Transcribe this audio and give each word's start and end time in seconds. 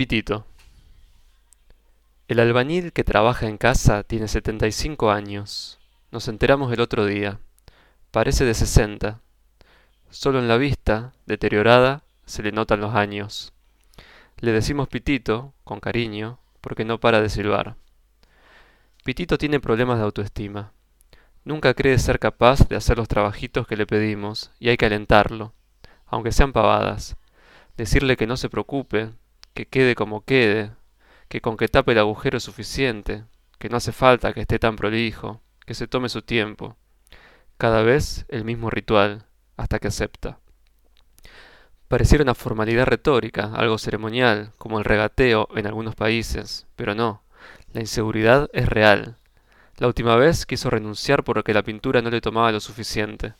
Pitito. 0.00 0.46
El 2.26 2.40
albañil 2.40 2.94
que 2.94 3.04
trabaja 3.04 3.46
en 3.48 3.58
casa 3.58 4.02
tiene 4.02 4.28
75 4.28 5.10
años. 5.10 5.78
Nos 6.10 6.26
enteramos 6.28 6.72
el 6.72 6.80
otro 6.80 7.04
día. 7.04 7.38
Parece 8.10 8.46
de 8.46 8.54
60. 8.54 9.20
Solo 10.08 10.38
en 10.38 10.48
la 10.48 10.56
vista, 10.56 11.12
deteriorada, 11.26 12.02
se 12.24 12.42
le 12.42 12.50
notan 12.50 12.80
los 12.80 12.94
años. 12.94 13.52
Le 14.38 14.52
decimos 14.52 14.88
Pitito, 14.88 15.52
con 15.64 15.80
cariño, 15.80 16.38
porque 16.62 16.86
no 16.86 16.98
para 16.98 17.20
de 17.20 17.28
silbar. 17.28 17.76
Pitito 19.04 19.36
tiene 19.36 19.60
problemas 19.60 19.98
de 19.98 20.04
autoestima. 20.04 20.72
Nunca 21.44 21.74
cree 21.74 21.98
ser 21.98 22.18
capaz 22.18 22.66
de 22.70 22.76
hacer 22.76 22.96
los 22.96 23.08
trabajitos 23.08 23.66
que 23.66 23.76
le 23.76 23.86
pedimos, 23.86 24.50
y 24.58 24.70
hay 24.70 24.78
que 24.78 24.86
alentarlo, 24.86 25.52
aunque 26.06 26.32
sean 26.32 26.54
pavadas. 26.54 27.18
Decirle 27.76 28.16
que 28.16 28.26
no 28.26 28.38
se 28.38 28.48
preocupe, 28.48 29.10
que 29.54 29.66
quede 29.66 29.94
como 29.94 30.24
quede, 30.24 30.72
que 31.28 31.40
con 31.40 31.56
que 31.56 31.68
tape 31.68 31.92
el 31.92 31.98
agujero 31.98 32.38
es 32.38 32.44
suficiente, 32.44 33.24
que 33.58 33.68
no 33.68 33.76
hace 33.76 33.92
falta 33.92 34.32
que 34.32 34.40
esté 34.40 34.58
tan 34.58 34.76
prolijo, 34.76 35.40
que 35.66 35.74
se 35.74 35.86
tome 35.86 36.08
su 36.08 36.22
tiempo. 36.22 36.76
Cada 37.58 37.82
vez 37.82 38.26
el 38.28 38.44
mismo 38.44 38.70
ritual, 38.70 39.26
hasta 39.56 39.78
que 39.78 39.88
acepta. 39.88 40.38
Pareciera 41.88 42.22
una 42.22 42.34
formalidad 42.34 42.86
retórica, 42.86 43.52
algo 43.54 43.76
ceremonial, 43.78 44.52
como 44.58 44.78
el 44.78 44.84
regateo 44.84 45.48
en 45.56 45.66
algunos 45.66 45.94
países, 45.94 46.66
pero 46.76 46.94
no, 46.94 47.22
la 47.72 47.80
inseguridad 47.80 48.48
es 48.52 48.68
real. 48.68 49.16
La 49.76 49.86
última 49.86 50.16
vez 50.16 50.46
quiso 50.46 50.70
renunciar 50.70 51.24
porque 51.24 51.54
la 51.54 51.62
pintura 51.62 52.02
no 52.02 52.10
le 52.10 52.20
tomaba 52.20 52.52
lo 52.52 52.60
suficiente. 52.60 53.34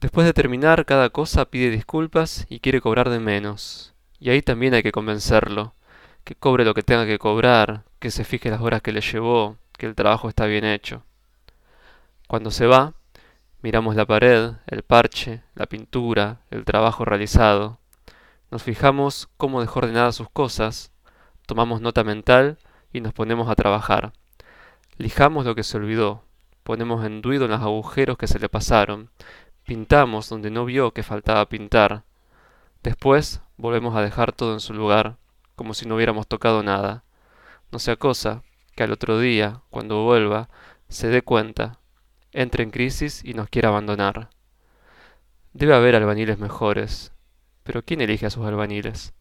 Después 0.00 0.26
de 0.26 0.32
terminar 0.32 0.84
cada 0.84 1.10
cosa 1.10 1.46
pide 1.46 1.70
disculpas 1.70 2.46
y 2.48 2.60
quiere 2.60 2.80
cobrar 2.80 3.10
de 3.10 3.18
menos. 3.18 3.95
Y 4.18 4.30
ahí 4.30 4.42
también 4.42 4.74
hay 4.74 4.82
que 4.82 4.92
convencerlo, 4.92 5.74
que 6.24 6.34
cobre 6.34 6.64
lo 6.64 6.74
que 6.74 6.82
tenga 6.82 7.06
que 7.06 7.18
cobrar, 7.18 7.84
que 7.98 8.10
se 8.10 8.24
fije 8.24 8.50
las 8.50 8.60
horas 8.60 8.82
que 8.82 8.92
le 8.92 9.00
llevó, 9.00 9.56
que 9.76 9.86
el 9.86 9.94
trabajo 9.94 10.28
está 10.28 10.46
bien 10.46 10.64
hecho. 10.64 11.02
Cuando 12.26 12.50
se 12.50 12.66
va, 12.66 12.94
miramos 13.62 13.94
la 13.94 14.06
pared, 14.06 14.52
el 14.66 14.82
parche, 14.82 15.42
la 15.54 15.66
pintura, 15.66 16.40
el 16.50 16.64
trabajo 16.64 17.04
realizado. 17.04 17.78
Nos 18.50 18.62
fijamos 18.62 19.28
cómo 19.36 19.60
dejó 19.60 19.80
ordenadas 19.80 20.16
sus 20.16 20.30
cosas, 20.30 20.92
tomamos 21.46 21.80
nota 21.80 22.04
mental 22.04 22.58
y 22.92 23.00
nos 23.00 23.12
ponemos 23.12 23.48
a 23.48 23.54
trabajar. 23.54 24.12
Lijamos 24.98 25.44
lo 25.44 25.54
que 25.54 25.62
se 25.62 25.76
olvidó, 25.76 26.22
ponemos 26.62 27.04
enduido 27.04 27.44
en 27.44 27.50
los 27.52 27.60
agujeros 27.60 28.16
que 28.16 28.26
se 28.26 28.38
le 28.38 28.48
pasaron, 28.48 29.10
pintamos 29.64 30.28
donde 30.28 30.50
no 30.50 30.64
vio 30.64 30.92
que 30.92 31.02
faltaba 31.02 31.48
pintar. 31.48 32.02
Después 32.82 33.40
volvemos 33.56 33.96
a 33.96 34.02
dejar 34.02 34.32
todo 34.32 34.52
en 34.52 34.60
su 34.60 34.74
lugar, 34.74 35.16
como 35.54 35.74
si 35.74 35.86
no 35.86 35.96
hubiéramos 35.96 36.26
tocado 36.26 36.62
nada. 36.62 37.04
No 37.72 37.78
sea 37.78 37.96
cosa 37.96 38.42
que 38.74 38.82
al 38.82 38.92
otro 38.92 39.18
día, 39.18 39.62
cuando 39.70 40.04
vuelva, 40.04 40.48
se 40.88 41.08
dé 41.08 41.22
cuenta, 41.22 41.78
entre 42.32 42.62
en 42.62 42.70
crisis 42.70 43.24
y 43.24 43.34
nos 43.34 43.48
quiera 43.48 43.70
abandonar. 43.70 44.30
Debe 45.52 45.74
haber 45.74 45.96
albañiles 45.96 46.38
mejores, 46.38 47.12
pero 47.64 47.82
¿quién 47.82 48.02
elige 48.02 48.26
a 48.26 48.30
sus 48.30 48.44
albañiles? 48.46 49.14